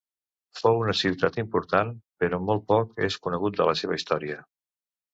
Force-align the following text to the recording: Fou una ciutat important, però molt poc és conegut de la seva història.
Fou 0.61 0.79
una 0.85 0.95
ciutat 1.01 1.37
important, 1.43 1.93
però 2.23 2.41
molt 2.49 2.67
poc 2.75 2.99
és 3.11 3.23
conegut 3.29 3.63
de 3.63 3.73
la 3.73 3.81
seva 3.85 4.03
història. 4.03 4.45